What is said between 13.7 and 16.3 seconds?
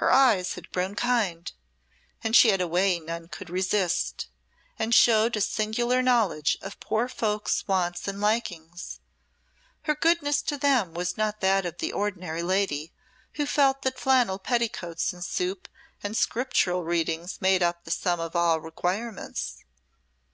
that flannel petticoats and soup and